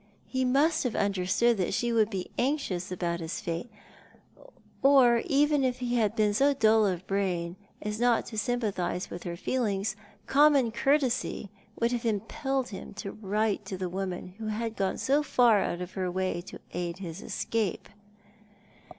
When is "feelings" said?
9.37-9.95